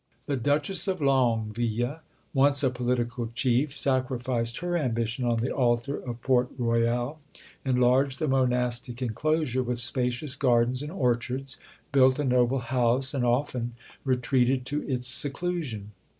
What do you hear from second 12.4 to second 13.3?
house, and